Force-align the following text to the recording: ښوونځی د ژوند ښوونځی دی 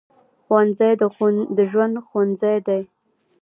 ښوونځی 0.43 0.91
د 1.57 1.59
ژوند 1.69 1.95
ښوونځی 2.07 2.57
دی 2.67 2.81